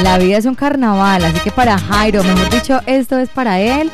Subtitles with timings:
[0.02, 3.91] la vida es un carnaval, así que para Jairo, mejor dicho, esto es para él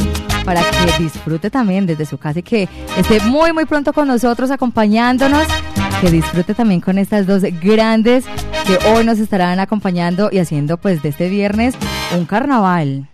[0.47, 4.53] para que disfrute también desde su casa y que esté muy muy pronto con nosotros
[4.53, 5.45] acompañándonos,
[6.01, 8.25] que disfrute también con estas dos grandes
[8.67, 11.75] que hoy nos estarán acompañando y haciendo pues de este viernes
[12.17, 13.09] un carnaval.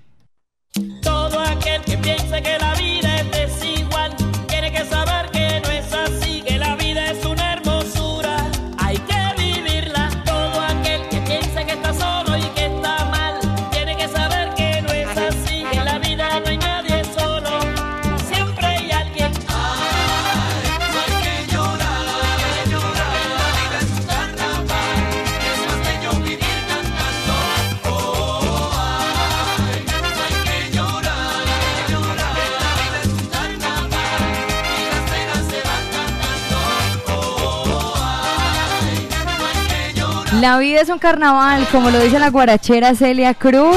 [40.43, 43.77] La vida es un carnaval, como lo dice la guarachera Celia Cruz,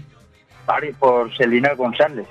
[0.66, 2.26] Mari, por Celina González.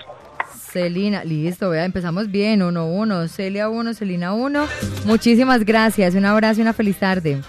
[0.72, 4.68] Celina, listo, vea, empezamos bien, 1-1, Celia 1, Celina 1.
[5.06, 7.42] Muchísimas gracias, un abrazo y una feliz tarde.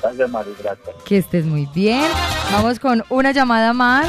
[0.00, 0.96] Gracias, Mari, gracias.
[1.04, 2.06] Que estés muy bien.
[2.52, 4.06] Vamos con una llamada más,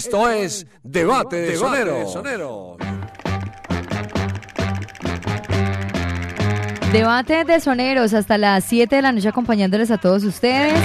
[0.07, 2.77] Esto es Debate de Sonero.
[6.92, 10.81] Debate de soneros hasta las 7 de la noche acompañándoles a todos ustedes.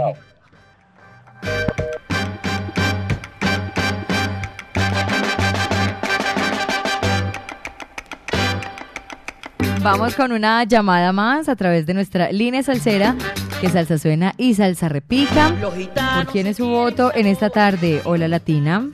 [9.82, 13.16] Vamos con una llamada más a través de nuestra línea salsera,
[13.60, 15.52] que salsa suena y salsa repica.
[15.60, 18.00] ¿Por quién es su voto en esta tarde?
[18.04, 18.88] Hola Latina.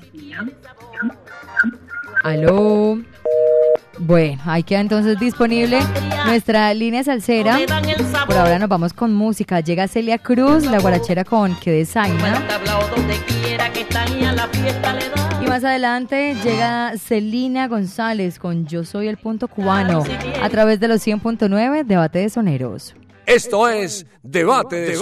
[2.24, 2.98] Aló.
[3.98, 5.81] Bueno, ahí queda entonces disponible
[6.24, 7.59] nuestra línea salsera.
[8.27, 9.61] Por ahora nos vamos con música.
[9.61, 12.42] Llega Celia Cruz, la guarachera con Que Designa.
[15.40, 20.04] Y más adelante llega Celina González con Yo Soy el Punto Cubano
[20.42, 22.94] a través de los 100.9 Debate de Soneros.
[23.26, 24.96] Esto es Debate de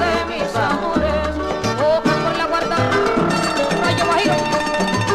[0.00, 1.30] de mis amores.
[1.78, 2.76] Hojas por la guarda,
[3.82, 4.34] rayo bajito.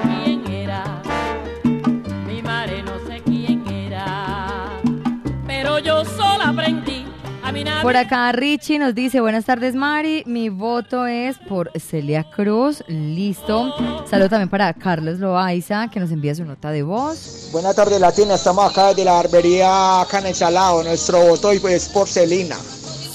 [7.82, 13.74] Por acá Richie nos dice, buenas tardes Mari, mi voto es por Celia Cruz, listo.
[14.10, 17.50] Saludo también para Carlos Loaiza, que nos envía su nota de voz.
[17.52, 22.58] Buenas tardes Latina, estamos acá de la barbería Canechalao, nuestro voto es por Celina.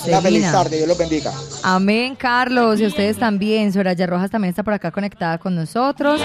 [0.07, 1.33] Una feliz tarde, Dios los bendiga.
[1.63, 3.73] Amén, Carlos, y ustedes también.
[3.73, 6.21] Soraya Rojas también está por acá conectada con nosotros.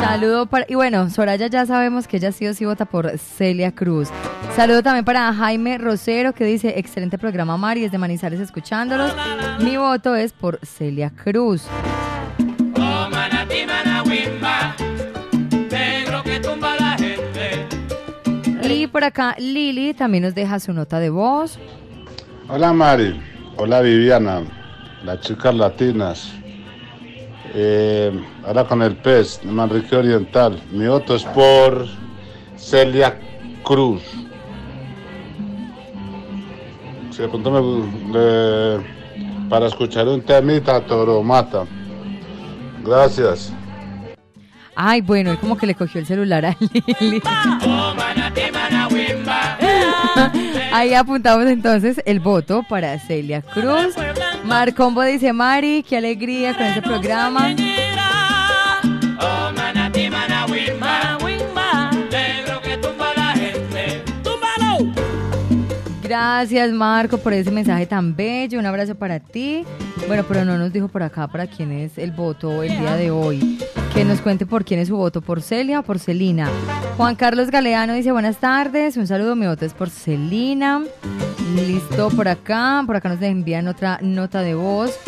[0.00, 0.66] Saludo para.
[0.68, 4.08] Y bueno, Soraya ya sabemos que ella sí o sí vota por Celia Cruz.
[4.56, 9.12] Saludo también para Jaime Rosero, que dice: Excelente programa, Mari, es de Manizales escuchándolos.
[9.60, 11.62] Mi voto es por Celia Cruz.
[18.80, 21.58] Y por acá Lili también nos deja su nota de voz.
[22.52, 23.14] Hola Mari,
[23.58, 24.42] hola Viviana,
[25.04, 26.32] las chicas latinas.
[27.54, 28.10] Eh,
[28.44, 30.60] ahora con el pez, Manrique Oriental.
[30.72, 31.86] Mi voto es por
[32.56, 33.16] Celia
[33.62, 34.02] Cruz.
[37.12, 37.52] Si apuntó
[39.48, 41.66] para escuchar un temita, Toromata.
[42.84, 43.52] Gracias.
[44.74, 46.56] Ay, bueno, es como que le cogió el celular a
[46.98, 47.22] Lili.
[50.72, 53.94] Ahí apuntamos entonces el voto para Celia Cruz.
[54.44, 57.54] Marcombo dice, Mari, qué alegría con este programa.
[66.02, 68.58] Gracias, Marco, por ese mensaje tan bello.
[68.58, 69.64] Un abrazo para ti.
[70.08, 73.12] Bueno, pero no nos dijo por acá para quién es el voto el día de
[73.12, 73.60] hoy.
[73.94, 76.48] Que nos cuente por quién es su voto, por Celia o por Celina.
[76.96, 80.82] Juan Carlos Galeano dice buenas tardes, un saludo, mi voto es por Celina.
[81.54, 84.98] Listo por acá, por acá nos envían otra nota de voz.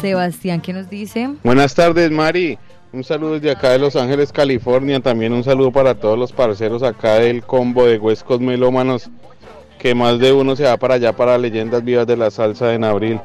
[0.00, 1.30] Sebastián, ¿qué nos dice?
[1.42, 2.58] Buenas tardes, Mari.
[2.92, 5.00] Un saludo desde acá de Los Ángeles, California.
[5.00, 9.10] También un saludo para todos los parceros acá del combo de Huescos Melómanos.
[9.78, 12.84] Que más de uno se va para allá para Leyendas Vivas de la Salsa en
[12.84, 13.20] abril.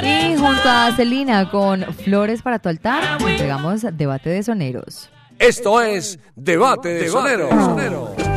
[0.02, 3.02] y junto a Celina con Flores para tu altar.
[3.26, 5.08] Entregamos Debate de Soneros.
[5.38, 8.27] Esto es Debate de Soneros.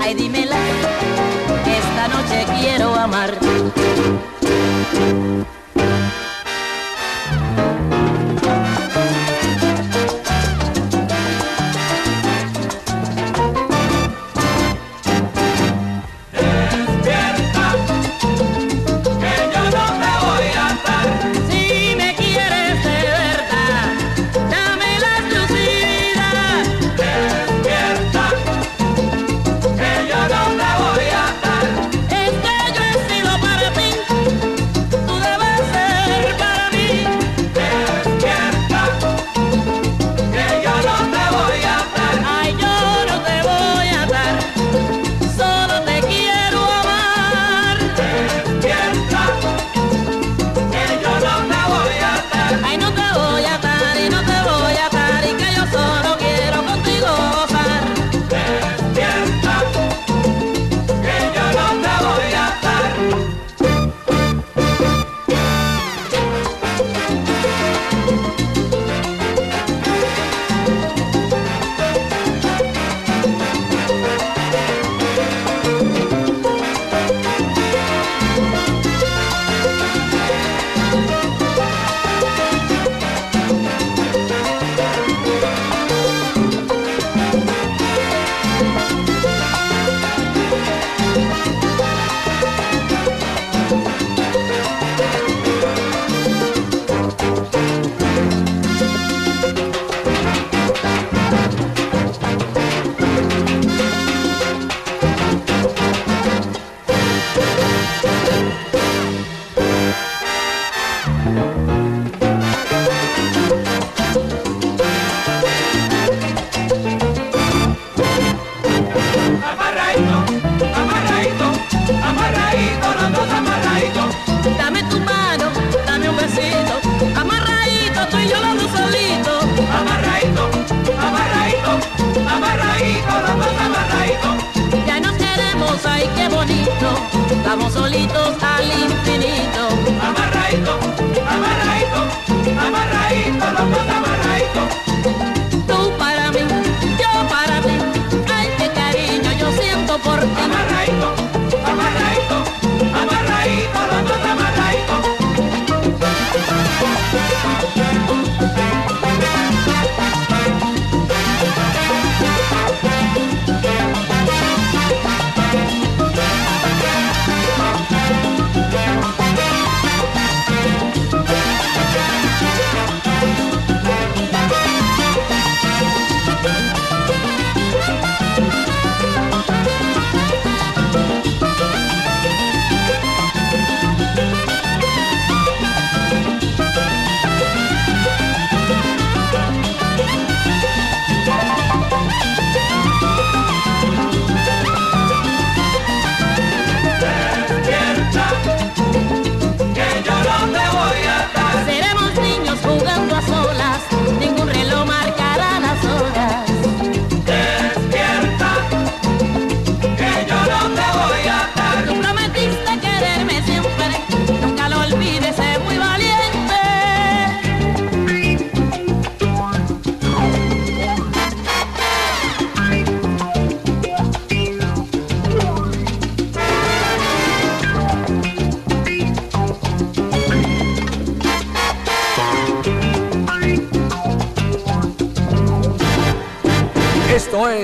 [0.00, 0.56] Ay, dímela,
[1.66, 3.46] esta noche quiero amarte.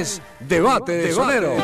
[0.00, 1.54] Es Debate de Sonero.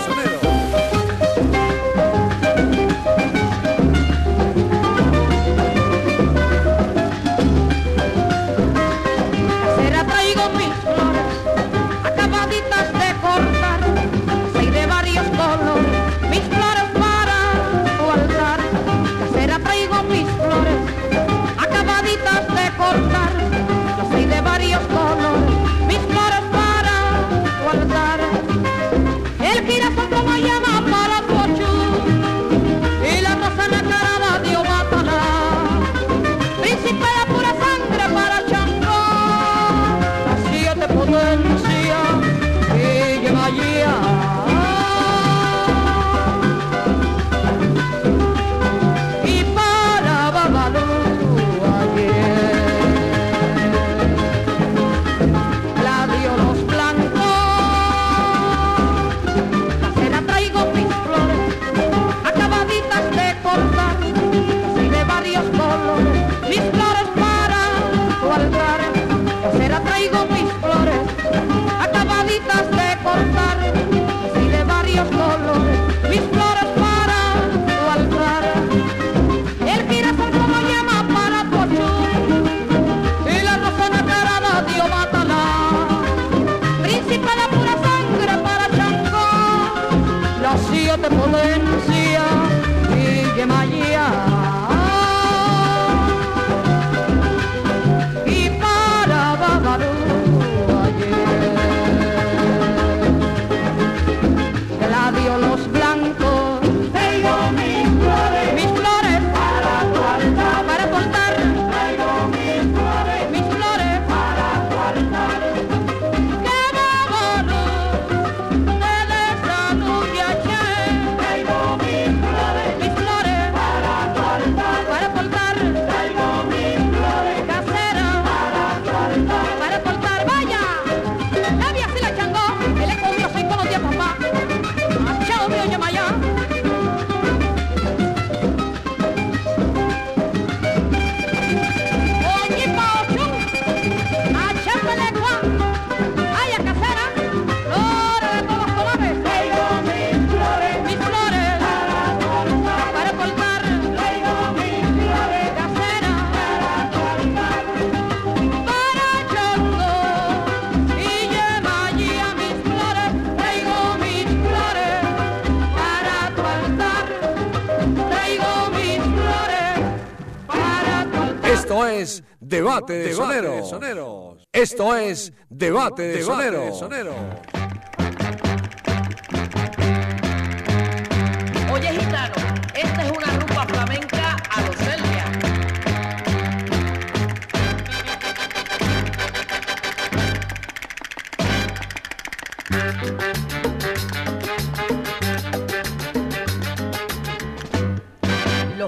[171.71, 174.45] Esto es Debate de Soneros.
[174.53, 176.83] Esto es Debate de Soneros.
[176.83, 177.60] Oye,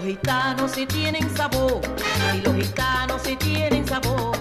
[0.03, 1.81] Los gitanos sí tienen sabor,
[2.35, 4.37] y los gitanos sí tienen sabor.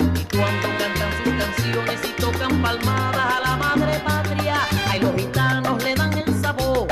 [0.00, 4.56] Y cuando cantan sus canciones y tocan palmadas a la madre patria,
[4.90, 6.88] ay, los gitanos le dan el sabor.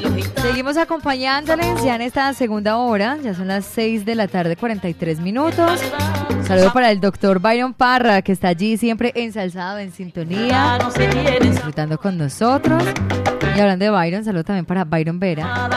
[0.00, 4.28] Los gitanos Seguimos acompañándoles ya en esta segunda hora, ya son las 6 de la
[4.28, 5.80] tarde, 43 minutos.
[6.30, 10.78] Un saludo para el doctor Byron Parra, que está allí siempre ensalzado, en sintonía,
[11.40, 12.84] disfrutando con nosotros.
[13.58, 15.68] Y hablando de Byron, saludo también para Byron Vera,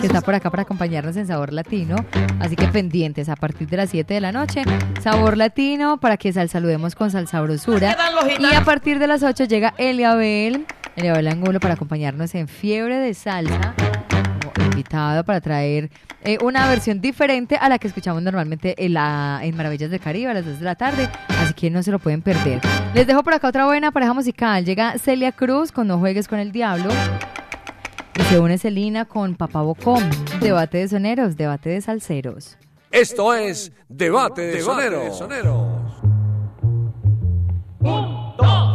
[0.00, 1.96] que está por acá para acompañarnos en Sabor Latino.
[2.38, 4.62] Así que pendientes a partir de las 7 de la noche,
[5.02, 7.96] Sabor Latino, para que sal saludemos con salsabrosura.
[8.38, 10.64] Y a partir de las 8 llega Eliabel,
[10.94, 13.74] Eliabel Angulo, para acompañarnos en Fiebre de Salsa
[14.54, 15.90] como invitado para traer
[16.22, 20.30] eh, una versión diferente a la que escuchamos normalmente en, la, en Maravillas del Caribe
[20.30, 21.08] a las 2 de la tarde,
[21.54, 22.60] que no se lo pueden perder.
[22.94, 24.64] Les dejo por acá otra buena pareja musical.
[24.64, 26.90] Llega Celia Cruz con No Juegues con el Diablo.
[28.18, 30.08] Y se une Celina con Papá Bocón.
[30.40, 32.56] Debate de soneros, debate de salseros.
[32.90, 35.20] Esto es Debate de Soneros.
[37.80, 38.73] Un, dos,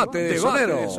[0.00, 0.94] Debate de Soneros.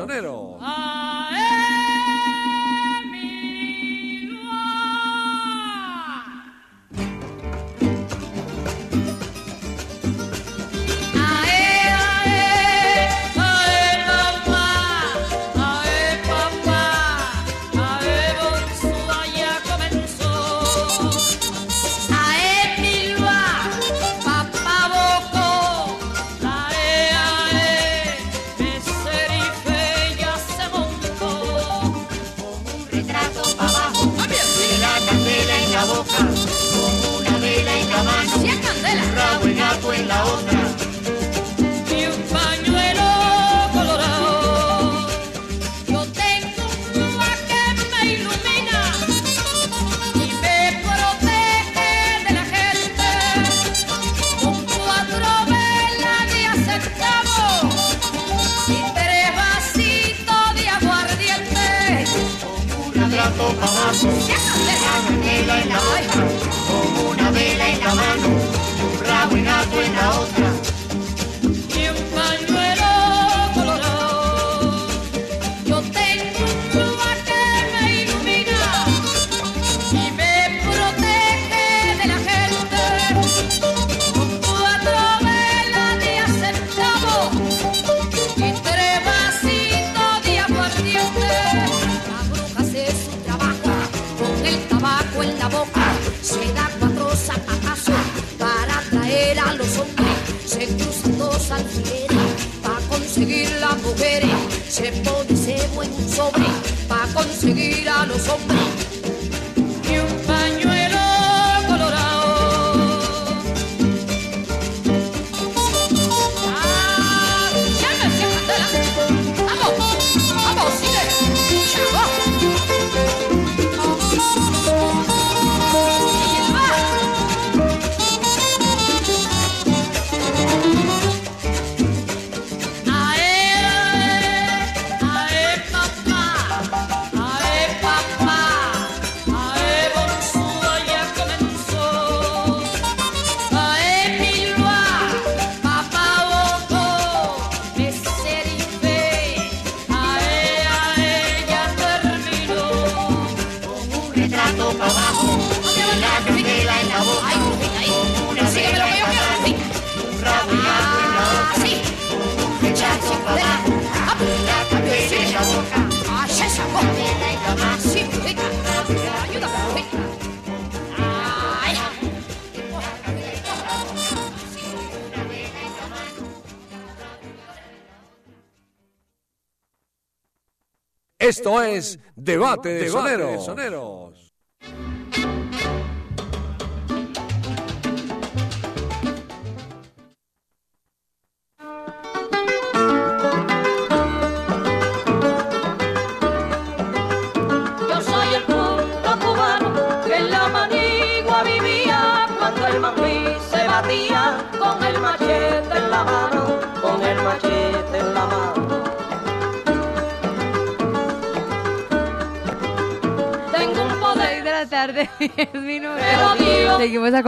[181.38, 184.17] Esto es Debate de Soneros.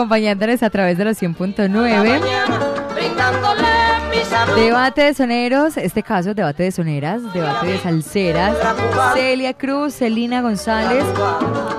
[0.01, 2.21] Acompañándoles a través de los 100.9.
[2.95, 3.69] brindándole
[4.11, 4.55] mi salud.
[4.57, 8.57] Debate de soneros, este caso debate de soneras, debate de salseras.
[9.13, 11.05] Celia Cruz, Celina González,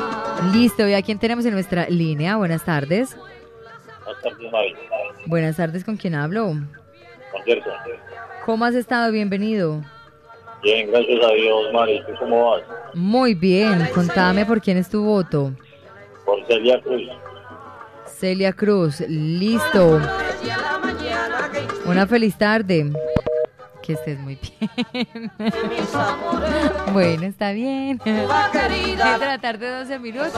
[0.52, 2.36] Listo, ¿y a quién tenemos en nuestra línea?
[2.36, 3.16] Buenas tardes.
[4.04, 4.74] Buenas tardes.
[5.26, 6.48] Buenas tardes, ¿con quién hablo?
[6.48, 7.72] Con Gerson.
[8.46, 9.10] ¿Cómo has estado?
[9.10, 9.82] Bienvenido.
[10.62, 12.04] Bien, gracias a Dios, Mari.
[12.06, 12.64] ¿Tú cómo vas?
[12.94, 15.54] Muy bien, contame por quién es tu voto.
[16.26, 17.02] Por Celia Cruz.
[18.06, 20.00] Celia Cruz, listo.
[21.86, 22.90] Una feliz tarde.
[23.82, 24.60] Que estés muy bien.
[26.94, 27.98] bueno, está bien.
[28.06, 28.26] De
[28.96, 30.32] la tarde, 12 minutos.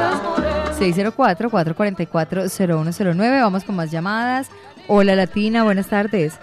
[0.79, 3.41] 604-444-0109.
[3.41, 4.49] Vamos con más llamadas.
[4.87, 6.39] Hola Latina, buenas tardes.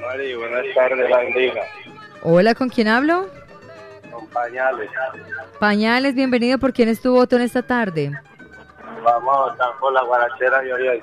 [0.00, 1.10] Mari, buenas tardes.
[2.22, 3.28] Hola, ¿con quién hablo?
[4.12, 4.90] Con pañales.
[5.58, 6.58] Pañales, bienvenido.
[6.58, 8.12] ¿Por quién es tu voto en esta tarde?
[9.04, 11.02] Vamos a votar por la guarachera y Oriol.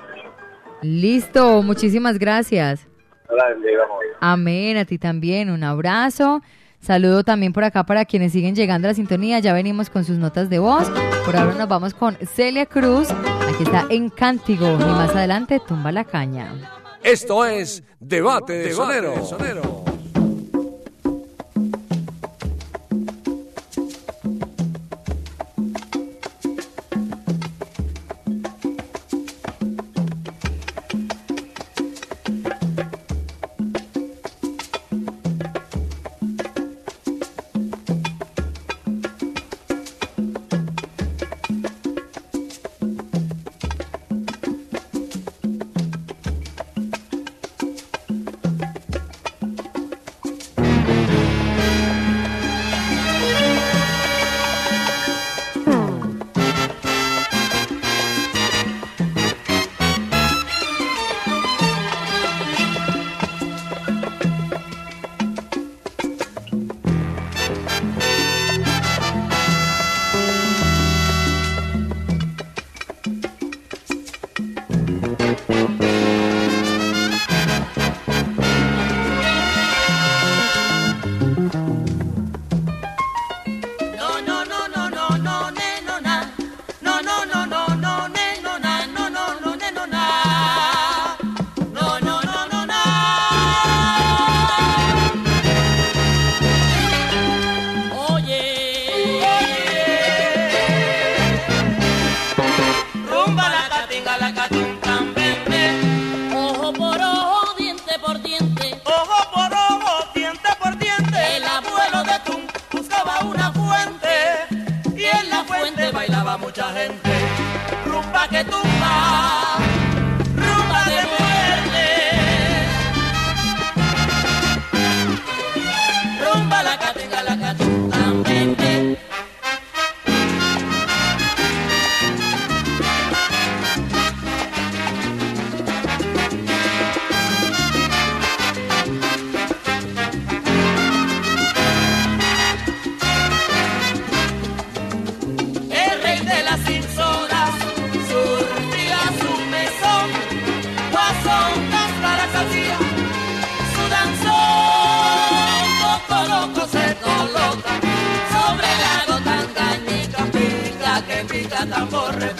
[0.82, 2.86] Listo, muchísimas gracias.
[4.20, 5.50] Amén, a ti también.
[5.50, 6.42] Un abrazo.
[6.80, 9.40] Saludo también por acá para quienes siguen llegando a la sintonía.
[9.40, 10.88] Ya venimos con sus notas de voz.
[11.24, 13.10] Por ahora nos vamos con Celia Cruz.
[13.10, 14.66] Aquí está en Cántigo.
[14.80, 16.52] Y más adelante, Tumba la Caña.
[17.02, 19.84] Esto es Debate de Sonero.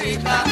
[0.00, 0.47] Africa.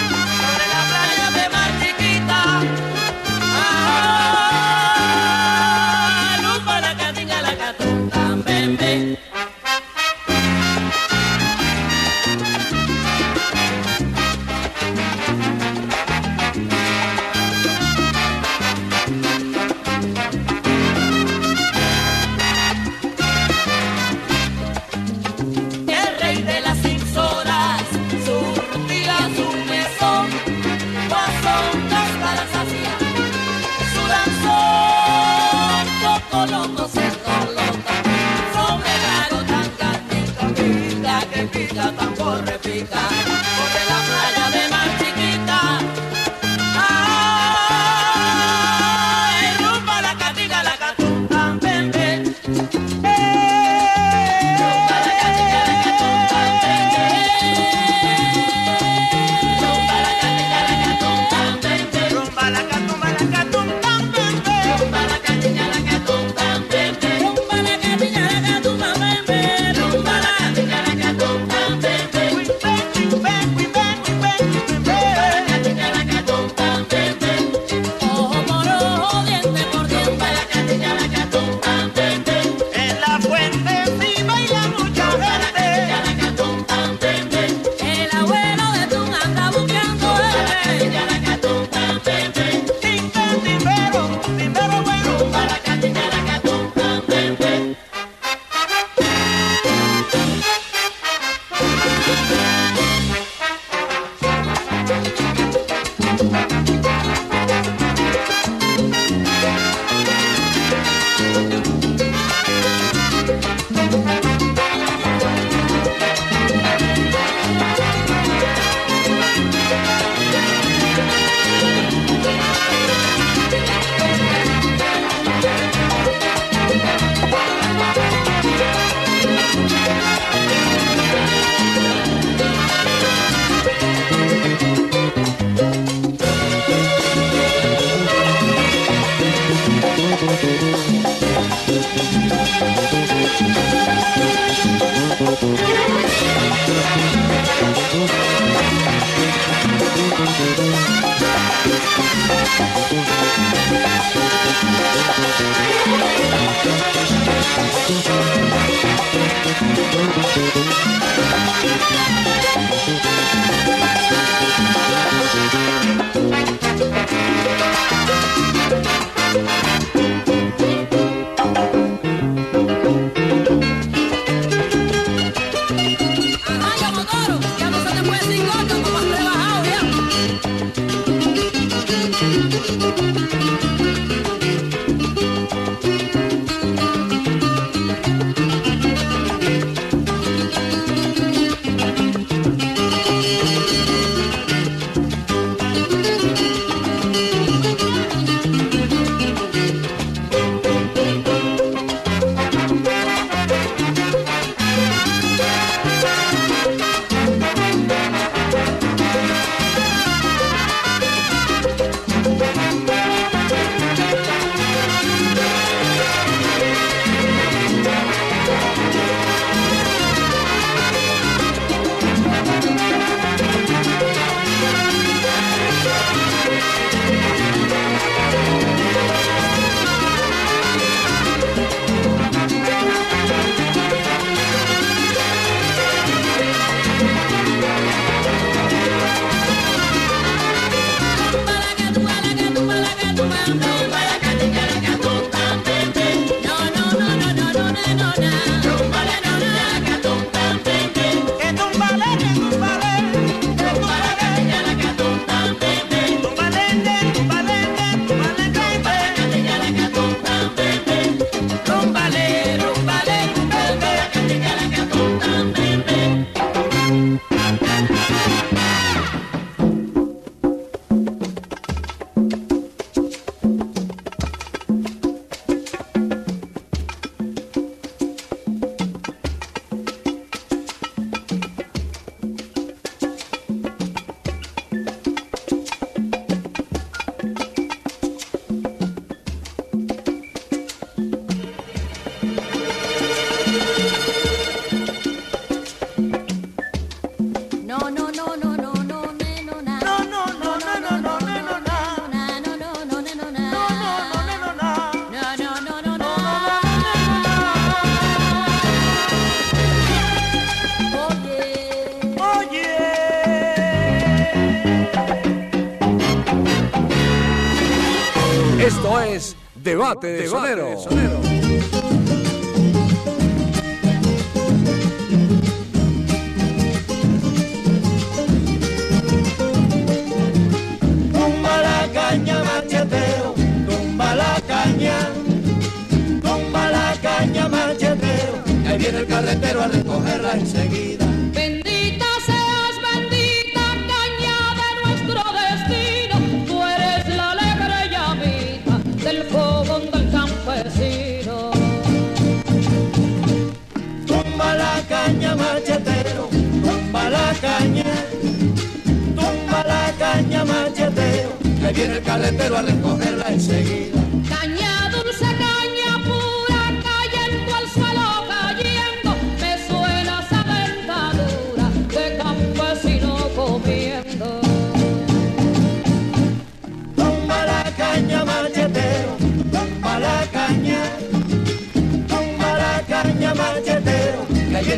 [320.00, 320.76] Debate de Sonero.
[320.76, 320.95] Tumba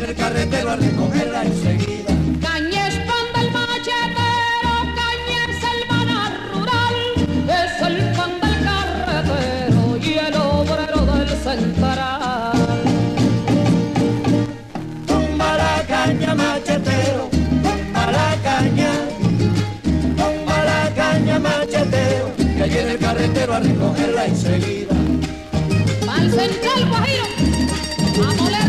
[0.09, 2.13] el carretero a recogerla enseguida.
[2.41, 6.95] Caña es pan del machetero, caña es el maná rural,
[7.47, 12.53] es el pan del carretero y el obrero del central.
[15.05, 17.29] Tumba la caña, machetero,
[17.61, 18.91] tumba la caña,
[20.17, 24.95] tumba la caña, machetero, que viene el carretero a recogerla enseguida.
[26.11, 27.25] Al central Guajiro,
[28.27, 28.68] a moler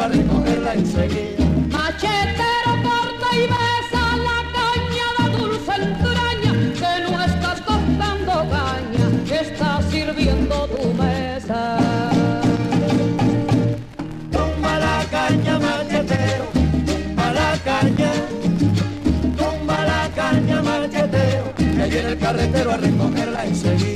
[0.00, 1.44] a recogerla enseguida.
[1.68, 9.40] Machetero corta y besa la caña de dulce entraña, que no estás cortando caña, que
[9.40, 11.76] estás sirviendo tu mesa.
[14.32, 16.46] Toma la caña, machetero,
[16.86, 18.12] toma la caña,
[19.36, 23.89] toma la caña, machetero, que viene el carretero a recogerla enseguida.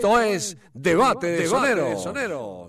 [0.00, 2.59] Esto es Debate de Soneros.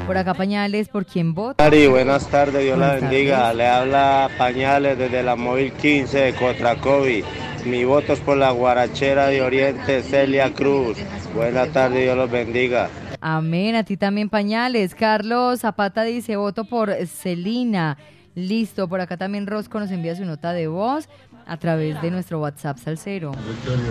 [0.08, 1.62] Por acá Pañales, por quien vota.
[1.64, 3.38] Mari, buenas tardes, Dios la Buenas bendiga.
[3.38, 3.58] tardes.
[3.58, 7.24] Le habla Pañales desde la móvil 15 de Cotracovi.
[7.66, 10.98] Mi voto es por la guarachera de Oriente, Celia Cruz.
[11.36, 12.90] Buenas tardes, Dios los bendiga.
[13.20, 14.96] Amén, a ti también Pañales.
[14.96, 17.98] Carlos Zapata dice, voto por Celina.
[18.34, 21.10] Listo, por acá también Rosco nos envía su nota de voz
[21.52, 23.34] a través de nuestro WhatsApp Salcero.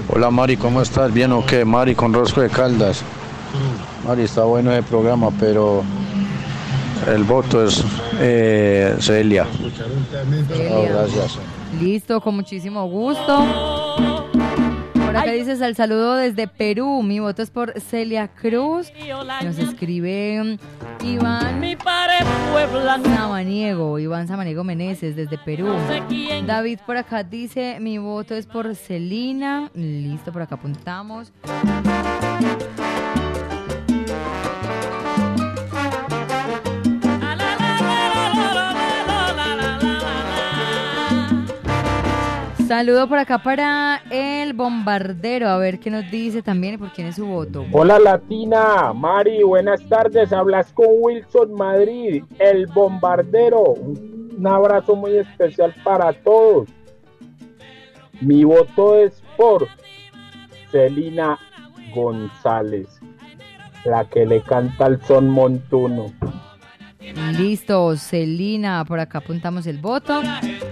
[0.08, 1.12] Hola Mari, ¿cómo estás?
[1.12, 1.62] ¿Bien o qué?
[1.66, 3.02] Mari con Rosco de Caldas.
[4.06, 5.82] Mari, está bueno el programa, pero
[7.06, 7.84] el voto es
[8.18, 9.46] eh, Celia.
[10.72, 11.38] Oh, gracias.
[11.78, 14.29] Listo, con muchísimo gusto.
[15.10, 17.02] Por acá dices al saludo desde Perú.
[17.02, 18.92] Mi voto es por Celia Cruz.
[19.42, 20.40] Nos escribe
[21.02, 22.18] mm, Iván Mi padre
[22.52, 23.00] Puebla.
[23.02, 25.66] Samaniego, Iván Samaniego Meneses desde Perú.
[26.46, 29.68] David por acá dice, mi voto es por Celina.
[29.74, 31.32] Listo, por acá apuntamos.
[42.70, 47.08] Saludo por acá para el bombardero, a ver qué nos dice también y por quién
[47.08, 47.66] es su voto.
[47.72, 50.32] Hola Latina, Mari, buenas tardes.
[50.32, 53.72] Hablas con Wilson Madrid, el bombardero.
[53.72, 56.68] Un abrazo muy especial para todos.
[58.20, 59.66] Mi voto es por
[60.70, 61.40] Celina
[61.92, 63.00] González,
[63.84, 66.12] la que le canta el son montuno.
[67.00, 70.22] Listo, Celina, por acá apuntamos el voto.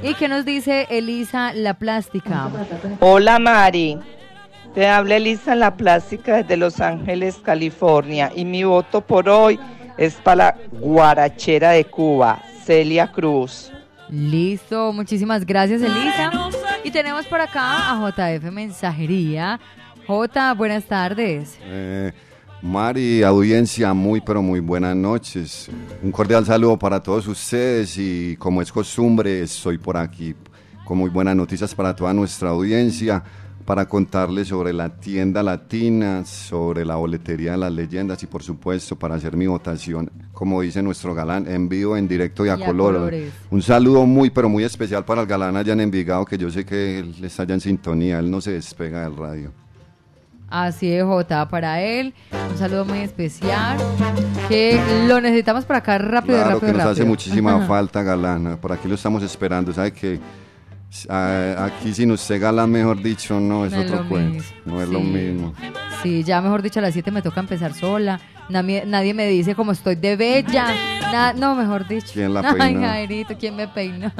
[0.03, 2.51] ¿Y qué nos dice Elisa La Plástica?
[3.01, 3.99] Hola Mari,
[4.74, 9.59] te habla Elisa La Plástica desde Los Ángeles, California y mi voto por hoy
[9.97, 13.72] es para la guarachera de Cuba, Celia Cruz.
[14.11, 16.31] Listo, muchísimas gracias Elisa.
[16.85, 19.59] Y tenemos por acá a JF Mensajería.
[20.07, 21.59] J, buenas tardes.
[21.62, 22.12] Eh,
[22.62, 25.70] Mari, audiencia, muy pero muy buenas noches.
[26.02, 30.34] Un cordial saludo para todos ustedes y como es costumbre, estoy por aquí
[30.84, 33.22] con muy buenas noticias para toda nuestra audiencia
[33.64, 38.98] para contarles sobre la tienda latina, sobre la boletería de las leyendas y por supuesto
[38.98, 42.62] para hacer mi votación, como dice nuestro galán, en vivo, en directo y a, Y
[42.62, 42.94] a color.
[42.94, 43.30] colores.
[43.51, 46.64] Un saludo muy pero muy especial para el galán allá en Envigado, que yo sé
[46.64, 49.52] que él está allá en sintonía, él no se despega del radio.
[50.51, 52.15] Así es, J, para él.
[52.51, 53.77] Un saludo muy especial.
[54.49, 57.07] Que lo necesitamos por acá rápido, Claro, rápido, que nos hace rápido.
[57.07, 58.59] muchísima falta Galán.
[58.61, 59.73] Por aquí lo estamos esperando.
[59.75, 60.19] ¿Sabe que
[61.59, 64.35] aquí sin usted Galán, mejor dicho, no es No otro lo cuento.
[64.35, 64.52] mismo.
[64.65, 65.05] No es lo Sí.
[65.05, 65.55] mismo.
[66.02, 68.20] Sí, ya mejor dicho, a las 7 me toca empezar sola.
[68.48, 70.69] Nadie, nadie me dice como estoy de bella.
[71.12, 72.09] Na- no, mejor dicho.
[72.15, 72.81] ¿Quién la Ay, peinó?
[72.86, 74.10] Jairito, ¿quién me peinó?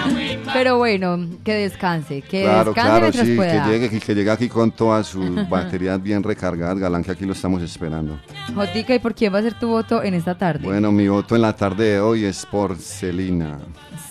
[0.52, 2.20] Pero bueno, que descanse.
[2.22, 3.66] Que Claro, descanse claro, sí, que pueda.
[3.68, 7.32] llegue, que, que llegue aquí con todas sus baterías bien recargadas, Galán, que aquí lo
[7.32, 8.18] estamos esperando.
[8.54, 10.64] Jotica, ¿y por quién va a ser tu voto en esta tarde?
[10.66, 13.58] Bueno, mi voto en la tarde de hoy es por Celina.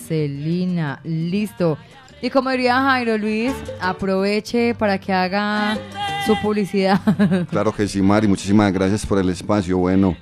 [0.08, 1.78] Celina, listo.
[2.22, 5.78] Y como diría Jairo Luis, aproveche para que haga
[6.26, 7.00] su publicidad.
[7.50, 9.78] Claro que sí, Mari, muchísimas gracias por el espacio.
[9.78, 10.18] Bueno,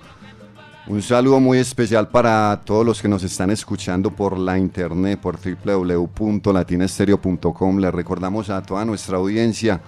[0.88, 5.40] un saludo muy especial para todos los que nos están escuchando por la internet, por
[5.40, 7.80] www.latinestereo.com.
[7.80, 9.82] Les recordamos a toda nuestra audiencia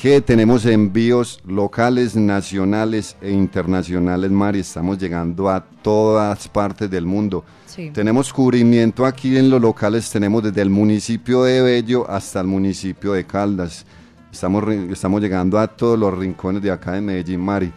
[0.00, 4.60] que tenemos envíos locales, nacionales e internacionales, Mari.
[4.60, 7.44] Estamos llegando a todas partes del mundo.
[7.66, 7.90] Sí.
[7.90, 13.12] Tenemos cubrimiento aquí en los locales, tenemos desde el municipio de Bello hasta el municipio
[13.12, 13.84] de Caldas.
[14.32, 17.70] Estamos llegando a todos los rincones de acá de Medellín, Mari.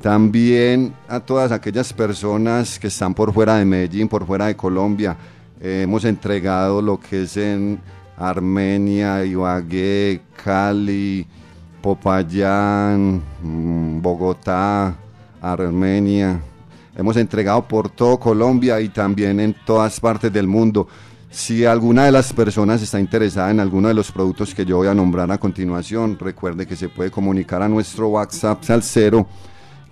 [0.00, 5.14] También a todas aquellas personas que están por fuera de Medellín, por fuera de Colombia.
[5.60, 7.78] Eh, hemos entregado lo que es en
[8.16, 11.26] Armenia, Ibagué, Cali,
[11.86, 14.96] Popayán, mm, Bogotá,
[15.40, 16.40] Armenia.
[16.96, 20.88] Hemos entregado por todo Colombia y también en todas partes del mundo.
[21.30, 24.88] Si alguna de las personas está interesada en alguno de los productos que yo voy
[24.88, 29.28] a nombrar a continuación, recuerde que se puede comunicar a nuestro WhatsApp Salcero,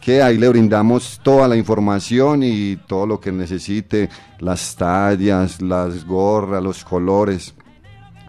[0.00, 4.08] que ahí le brindamos toda la información y todo lo que necesite,
[4.40, 7.54] las tallas, las gorras, los colores.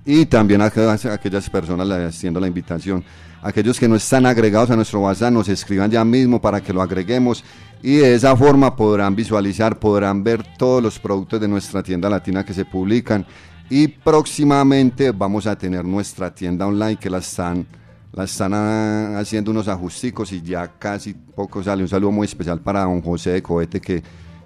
[0.05, 3.03] Y también a aquellas, personas haciendo la invitación.
[3.45, 6.81] Aquellos que no están agregados a nuestro WhatsApp nos escriban ya mismo para que lo
[6.81, 7.43] agreguemos
[7.83, 12.43] y de esa forma podrán visualizar, podrán ver todos los productos de nuestra tienda latina
[12.43, 13.23] que se publican
[13.69, 17.67] y próximamente vamos a tener nuestra tienda online que la están,
[18.13, 21.83] la están ah, haciendo unos ajusticos y ya casi poco sale.
[21.83, 24.01] Un saludo muy especial para don José de Cohete que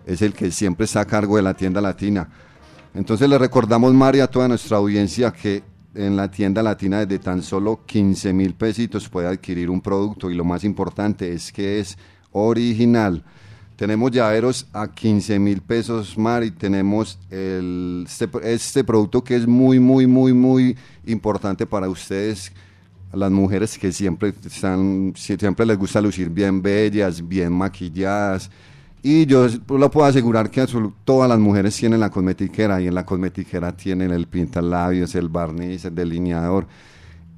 [0.06, 2.28] es el que siempre está a cargo de la tienda latina.
[2.94, 5.64] Entonces le recordamos, María, a toda nuestra audiencia que
[5.96, 10.36] en la tienda latina desde tan solo 15 mil pesitos puede adquirir un producto y
[10.36, 11.98] lo más importante es que es
[12.32, 13.24] original.
[13.76, 16.52] Tenemos llaveros a 15 mil pesos, Mari.
[16.52, 22.52] Tenemos el, este, este producto que es muy, muy, muy, muy importante para ustedes,
[23.14, 28.52] las mujeres que siempre, están, siempre les gusta lucir bien bellas, bien maquilladas.
[29.02, 30.66] Y yo lo puedo asegurar que
[31.06, 35.86] todas las mujeres tienen la cosmetiquera y en la cosmetiquera tienen el pintalabios, el barniz,
[35.86, 36.68] el delineador.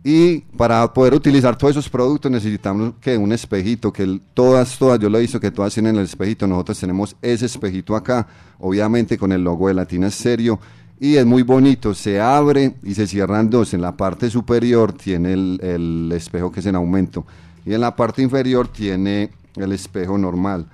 [0.04, 5.00] Y para poder utilizar todos esos productos necesitamos que un espejito, que el- todas, todas,
[5.00, 8.28] yo lo he visto que todas tienen el espejito, nosotros tenemos ese espejito acá,
[8.58, 10.60] obviamente con el logo de Latina Serio,
[11.00, 15.34] y es muy bonito, se abre y se cierran dos, en la parte superior tiene
[15.34, 17.24] el, el espejo que es en aumento,
[17.64, 20.66] y en la parte inferior tiene el espejo normal.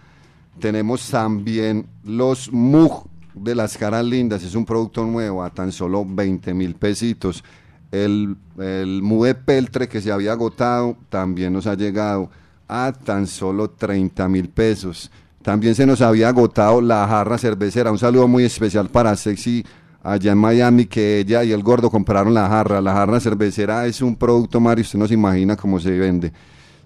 [0.59, 6.05] Tenemos también los Mug de las caras lindas, es un producto nuevo a tan solo
[6.07, 7.43] 20 mil pesitos.
[7.91, 12.29] El, el Mug de peltre que se había agotado también nos ha llegado
[12.67, 15.11] a tan solo 30 mil pesos.
[15.41, 17.91] También se nos había agotado la jarra cervecera.
[17.91, 19.63] Un saludo muy especial para Sexy
[20.03, 22.81] allá en Miami, que ella y el gordo compraron la jarra.
[22.81, 26.33] La jarra cervecera es un producto, Mario, usted no se imagina cómo se vende.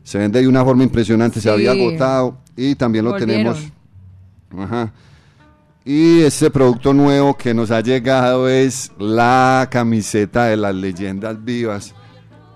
[0.03, 3.53] Se vende de una forma impresionante, se había agotado y también lo Volvieron.
[3.55, 3.71] tenemos.
[4.57, 4.91] Ajá.
[5.83, 11.93] Y este producto nuevo que nos ha llegado es la camiseta de las leyendas vivas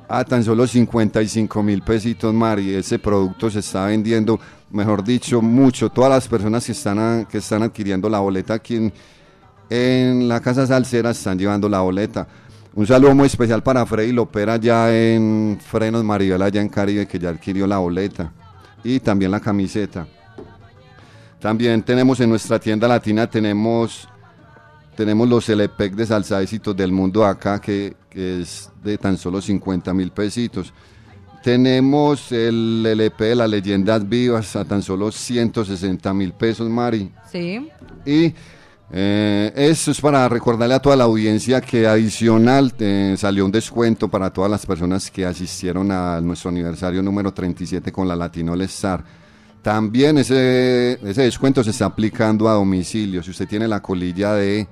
[0.08, 2.76] a tan solo 55 mil pesitos, Mari.
[2.76, 4.40] Ese producto se está vendiendo,
[4.70, 5.90] mejor dicho, mucho.
[5.90, 8.94] Todas las personas que están, a- que están adquiriendo la boleta aquí en,
[9.72, 12.28] en la Casa Salsera están llevando la boleta.
[12.76, 17.18] Un saludo muy especial para Freddy Lopera ya en Frenos Maribel, allá en Caribe, que
[17.18, 18.34] ya adquirió la boleta.
[18.84, 20.06] Y también la camiseta.
[21.40, 24.10] También tenemos en nuestra tienda latina, tenemos,
[24.94, 29.42] tenemos los LPEC de salsa éxitos del mundo acá, que, que es de tan solo
[29.42, 30.74] 50 mil pesitos.
[31.42, 37.10] Tenemos el LP de las leyendas vivas a tan solo 160 mil pesos, Mari.
[37.32, 37.70] Sí.
[38.06, 38.34] Y
[38.92, 44.08] eh, eso es para recordarle a toda la audiencia que adicional eh, salió un descuento
[44.10, 48.62] para todas las personas que asistieron a nuestro aniversario número 37 con la Latino All
[48.62, 49.04] Star.
[49.64, 53.24] También ese, ese descuento se está aplicando a domicilio.
[53.24, 54.68] Si usted tiene la colilla de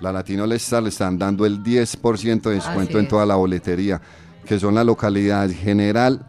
[0.00, 4.00] la Latino All Star, le están dando el 10% de descuento en toda la boletería,
[4.46, 6.24] que son la localidad general,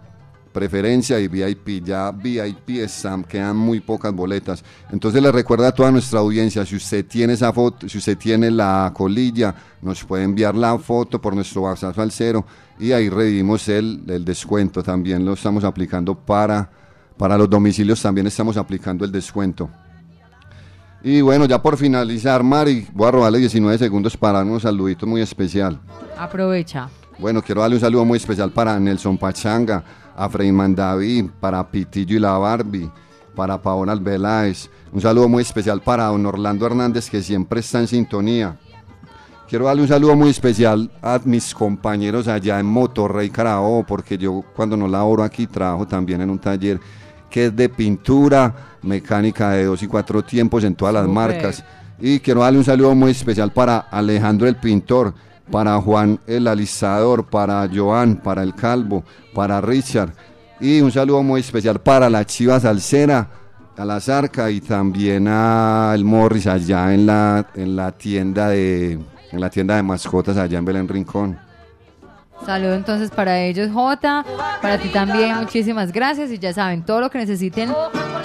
[0.54, 1.84] preferencia y VIP.
[1.84, 4.64] Ya VIP están, quedan muy pocas boletas.
[4.92, 8.50] Entonces le recuerda a toda nuestra audiencia, si usted tiene esa foto, si usted tiene
[8.52, 12.46] la colilla, nos puede enviar la foto por nuestro WhatsApp al cero
[12.80, 14.82] y ahí redimos el, el descuento.
[14.84, 16.70] También lo estamos aplicando para,
[17.18, 19.70] para los domicilios, también estamos aplicando el descuento.
[21.06, 25.20] Y bueno, ya por finalizar, Mari, voy a robarle 19 segundos para un saludito muy
[25.20, 25.78] especial.
[26.18, 26.90] Aprovecha.
[27.20, 29.84] Bueno, quiero darle un saludo muy especial para Nelson Pachanga,
[30.16, 32.90] a Freiman David, para Pitillo y la Barbie,
[33.36, 34.70] para Paola Albeláez.
[34.92, 38.58] Un saludo muy especial para don Orlando Hernández, que siempre está en sintonía.
[39.48, 44.44] Quiero darle un saludo muy especial a mis compañeros allá en Motorrey Carabobo, porque yo
[44.56, 46.80] cuando no laboro aquí trabajo también en un taller
[47.30, 48.54] que es de pintura,
[48.84, 51.64] mecánica de dos y cuatro tiempos en todas las marcas.
[52.00, 55.14] Y quiero darle un saludo muy especial para Alejandro el Pintor,
[55.52, 59.04] para Juan el Alistador, para Joan, para el Calvo,
[59.34, 60.14] para Richard.
[60.60, 63.30] Y un saludo muy especial para la Chiva Salsera,
[63.76, 69.00] a la Zarca y también a el Morris allá en la, en la tienda de
[69.32, 71.38] en la tienda de mascotas allá en Belén Rincón.
[72.46, 74.26] Saludo entonces para ellos, Jota.
[74.62, 76.30] Para ti también, muchísimas gracias.
[76.32, 77.74] Y ya saben, todo lo que necesiten,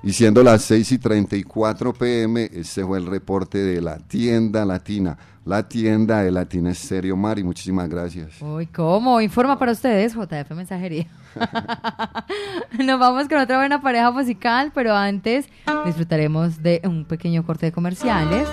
[0.03, 5.19] Y siendo las 6 y 34 pm, este fue el reporte de la tienda latina,
[5.45, 7.45] la tienda de Latina Estéreo Mari.
[7.45, 8.41] Muchísimas gracias.
[8.41, 9.21] Uy, ¿cómo?
[9.21, 11.07] Informa para ustedes, JF Mensajería.
[12.79, 15.47] Nos vamos con otra buena pareja musical, pero antes
[15.85, 18.49] disfrutaremos de un pequeño corte de comerciales.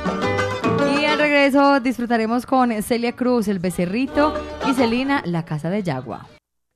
[1.00, 4.34] Y al regreso disfrutaremos con Celia Cruz, el becerrito,
[4.70, 6.28] y Celina, la casa de Yagua.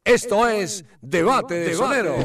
[0.05, 2.15] Esto es Debate de Sonero.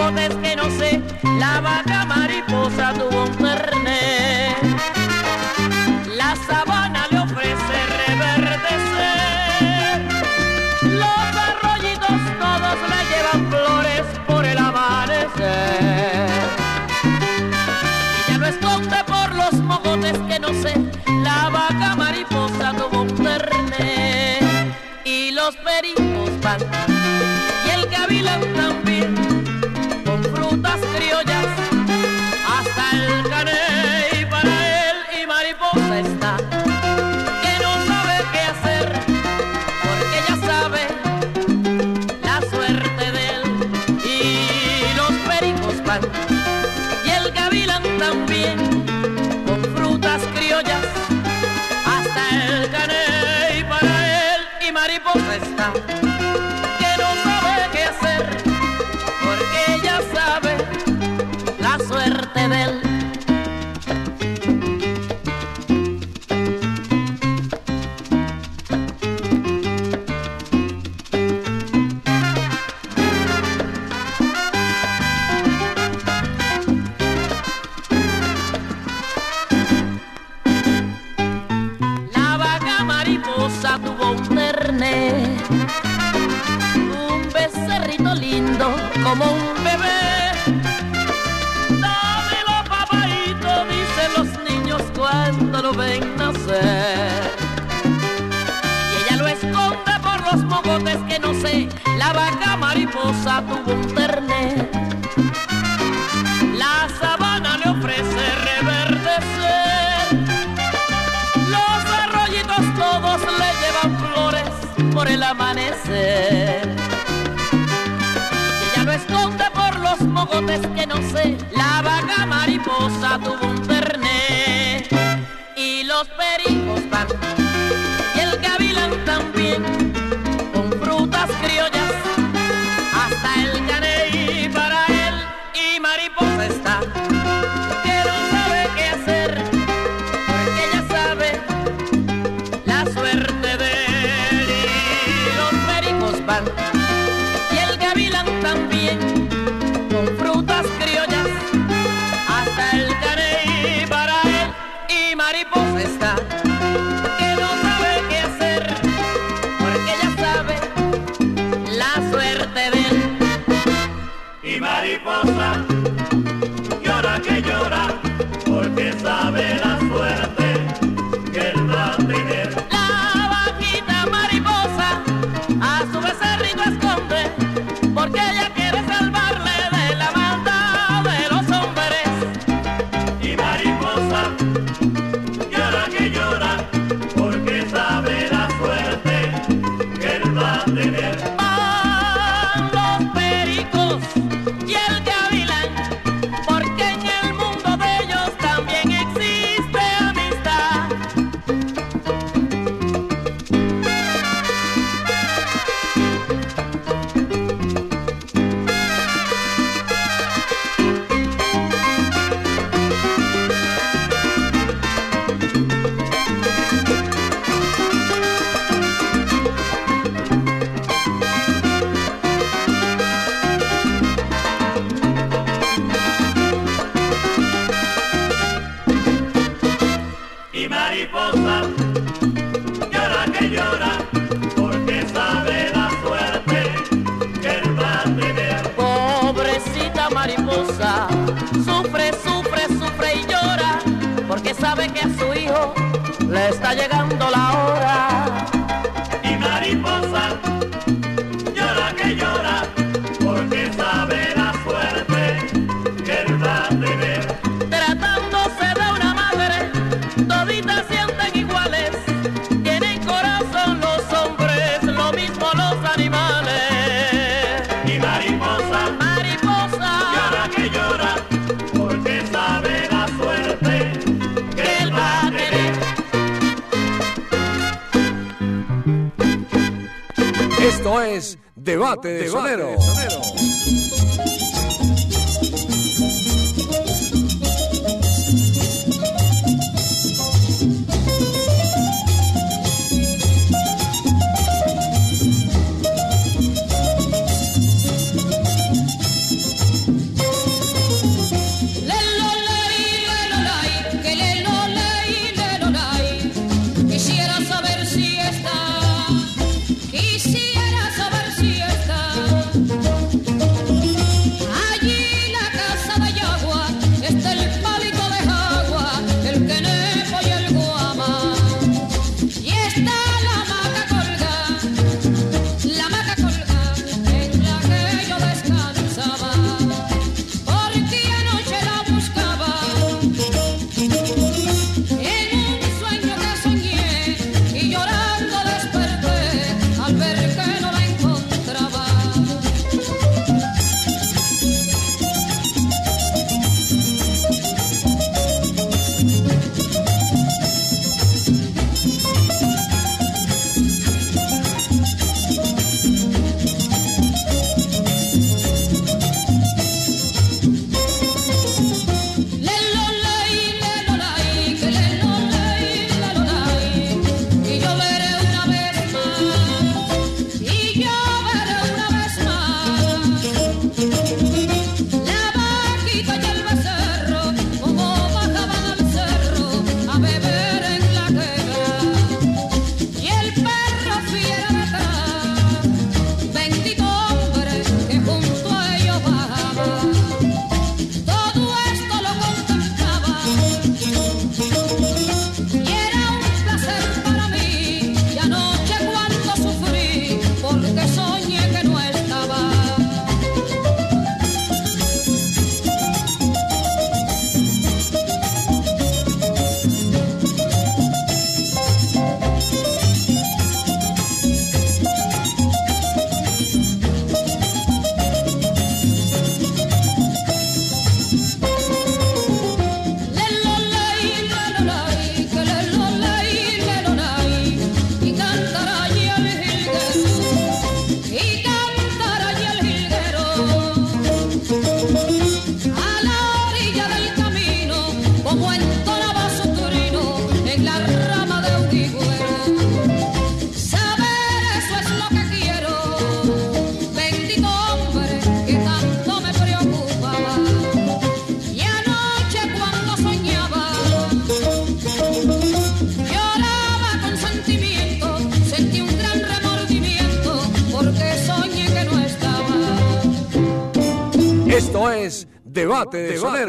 [0.00, 1.02] Mojotes que no sé,
[1.38, 4.54] la vaca mariposa tuvo un terné.
[6.16, 9.28] La sabana le ofrece reverdecer.
[10.82, 16.30] Los arroyitos todos le llevan flores por el amanecer.
[18.28, 20.74] Ella lo esconde por los mogotes que no sé.
[21.24, 24.38] La vaca mariposa tuvo un terné.
[25.04, 26.79] Y los pericos van.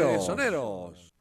[0.00, 1.12] soneros.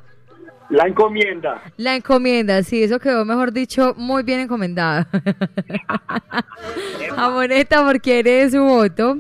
[0.69, 1.61] La encomienda.
[1.77, 5.05] La encomienda, sí, eso quedó, mejor dicho, muy bien encomendado.
[7.15, 9.19] Amoneta, ¿por quién eres su voto?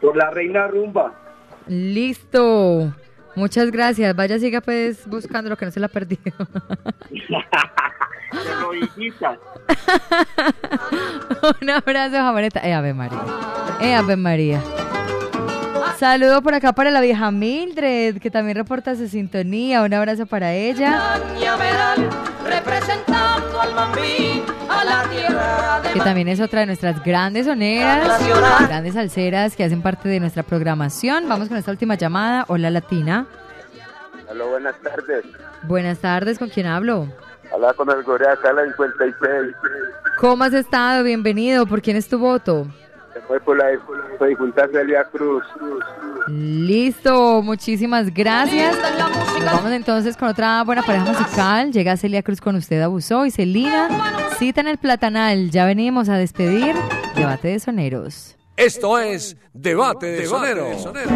[0.00, 1.12] Por la reina rumba.
[1.68, 2.94] Listo.
[3.36, 4.16] Muchas gracias.
[4.16, 6.32] Vaya, siga pues buscando lo que no se la ha perdido.
[11.60, 12.60] Un abrazo, Jamoneta.
[12.60, 13.20] Eh, Ave María.
[13.80, 14.60] Eh, Ave María.
[15.98, 19.82] Saludo por acá para la vieja Mildred, que también reporta su sintonía.
[19.82, 21.20] Un abrazo para ella.
[21.34, 22.08] Cañaveral,
[22.44, 28.20] representando al mambí, a la tierra de que también es otra de nuestras grandes soneras,
[28.66, 31.28] grandes salseras que hacen parte de nuestra programación.
[31.28, 32.44] Vamos con esta última llamada.
[32.48, 33.26] Hola Latina.
[34.28, 35.24] Hola, buenas tardes.
[35.64, 37.08] Buenas tardes, ¿con quién hablo?
[37.54, 39.54] Habla con el Corea acá la 56.
[40.18, 41.04] ¿Cómo has estado?
[41.04, 41.66] Bienvenido.
[41.66, 42.66] ¿Por quién es tu voto?
[43.12, 43.68] Se fue por la
[44.26, 45.44] difunta Celia Cruz.
[46.28, 48.76] Listo, muchísimas gracias.
[49.44, 51.72] Vamos entonces con otra buena pareja musical.
[51.72, 53.88] Llega Celia Cruz con usted, abusó y Celina.
[54.38, 55.50] Cita en el Platanal.
[55.50, 56.74] Ya venimos a despedir.
[57.14, 58.36] Debate de soneros.
[58.56, 60.68] Esto es Debate de Sonero.
[60.70, 61.06] Usted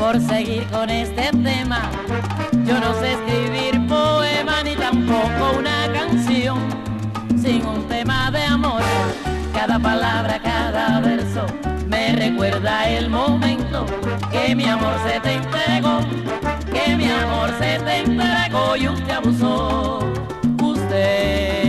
[0.00, 1.82] por seguir con este tema.
[2.64, 6.58] Yo no sé escribir poema ni tampoco una canción
[7.36, 8.80] sin un tema de amor.
[9.52, 11.44] Cada palabra, cada verso
[11.86, 13.84] me recuerda el momento
[14.32, 16.00] que mi amor se te entregó,
[16.72, 19.98] que mi amor se te entregó y usted abusó.
[20.62, 21.59] Usted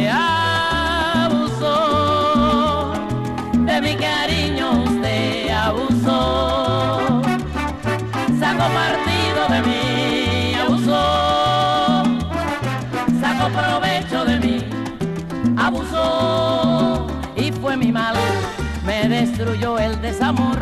[19.44, 20.60] el desamor,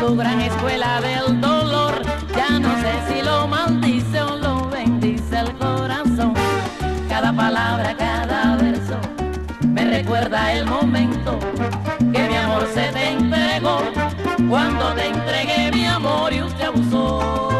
[0.00, 2.02] su gran escuela del dolor,
[2.34, 6.32] ya no sé si lo maldice o lo bendice el corazón,
[7.08, 8.98] cada palabra, cada verso,
[9.60, 11.38] me recuerda el momento
[11.98, 13.82] que mi amor se te entregó,
[14.48, 17.57] cuando te entregué mi amor y usted abusó.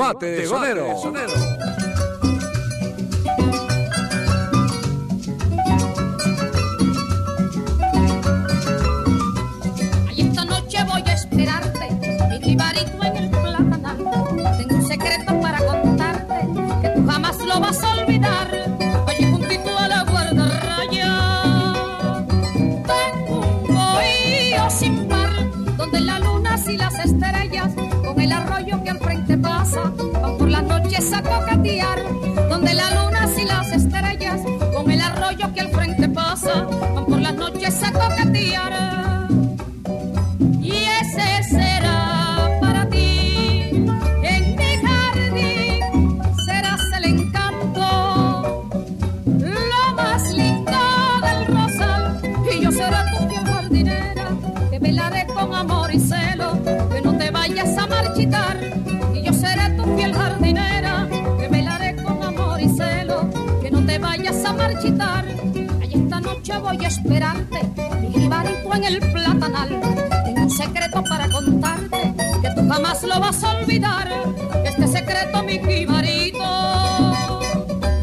[0.00, 1.59] Debate de Sonero.
[64.30, 65.24] Vayas a marchitar.
[65.80, 67.60] Ay, esta noche voy a esperarte,
[68.00, 69.68] mi jibarito en el platanal.
[70.24, 74.08] Tengo un secreto para contarte, que tú jamás lo vas a olvidar.
[74.64, 77.12] Este secreto, mi jibarito.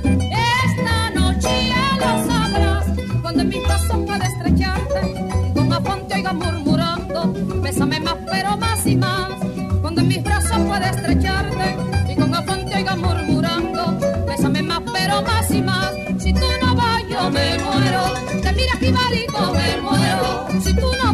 [0.04, 2.86] Esta noche ya lo sabrás,
[3.22, 8.86] cuando en mis brazos pueda estrecharte, con afán te oiga murmurando, bésame más, pero más
[8.86, 9.32] y más.
[9.82, 11.87] Cuando en mis brazos pueda estrecharte,
[18.68, 20.48] Te mira, jibarito, me muero.
[20.62, 21.07] Si tú no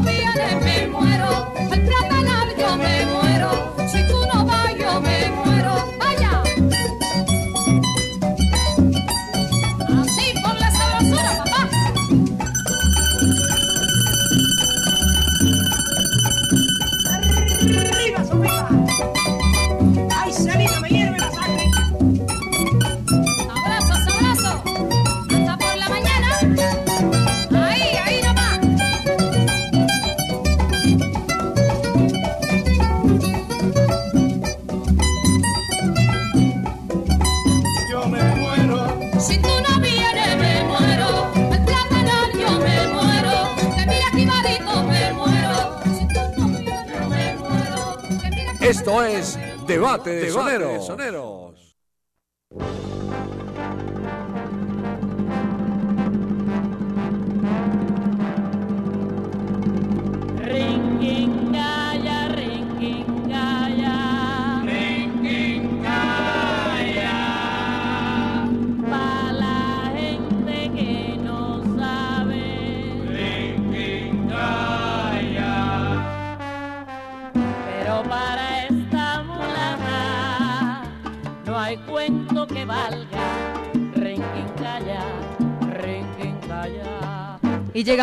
[48.84, 50.26] Esto es Debate de.
[50.26, 50.82] Rinquingaya,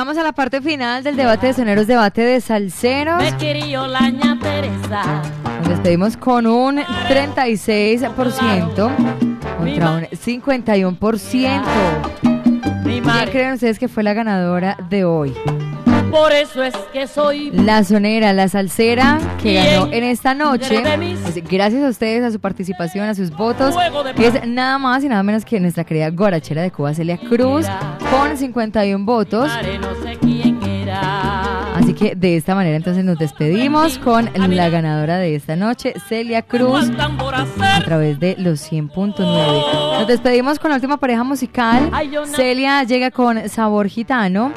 [0.00, 3.22] llegamos a la parte final del debate de soneros, debate de salseros.
[5.58, 8.74] Nos despedimos con un 36%
[9.58, 11.62] contra un 51%.
[12.82, 15.34] ¿Quién creen ustedes que fue la ganadora de hoy?
[16.10, 20.82] Por eso es que soy La sonera, la salsera que ganó en esta noche.
[21.22, 23.74] Pues, gracias a ustedes, a su participación, a sus votos.
[24.16, 27.66] Que es nada más y nada menos que nuestra querida guarachera de Cuba, Celia Cruz,
[28.10, 29.50] con 51 votos.
[31.74, 36.42] Así que de esta manera entonces nos despedimos con la ganadora de esta noche, Celia
[36.42, 39.98] Cruz, a través de los 100.9.
[39.98, 41.90] Nos despedimos con la última pareja musical.
[42.34, 44.52] Celia llega con Sabor Gitano.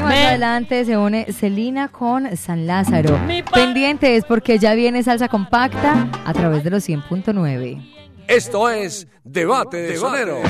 [0.00, 3.20] Y más adelante se une Celina con San Lázaro.
[3.52, 7.82] Pendientes porque ya viene salsa compacta a través de los 100.9.
[8.26, 10.40] Esto es Debate de Soneros.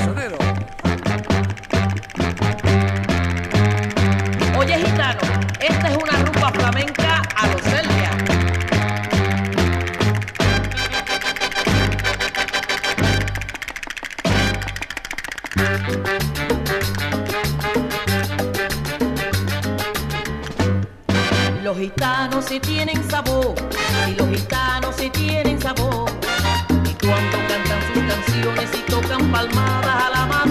[4.57, 5.19] Oye, gitano,
[5.59, 7.00] esta es una rumba flamenca
[21.91, 23.55] gitanos sí tienen sabor,
[24.07, 26.09] y los gitanos sí tienen sabor.
[26.69, 30.50] Y cuando cantan sus canciones y tocan palmadas a la madre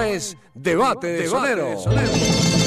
[0.00, 2.63] es Debate de, Debate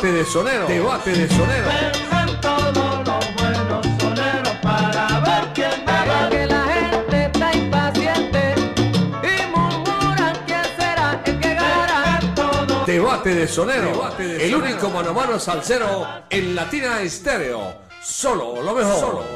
[0.00, 0.66] Debate de sonero.
[0.66, 1.68] Debate de sonero.
[1.68, 6.30] Vengan todos los buenos soneros para ver quién gana.
[6.30, 8.54] que la gente está impaciente
[9.22, 12.18] y murmuran quién será el que gana.
[12.86, 13.88] Debate de sonero.
[13.92, 14.64] Debate de sonero.
[14.64, 17.74] el único mano salsero en Latina Estéreo.
[18.02, 19.29] Solo lo mejor.